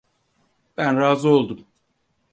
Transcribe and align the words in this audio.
Ben 0.77 0.97
razı 0.99 1.29
oldum. 1.29 1.67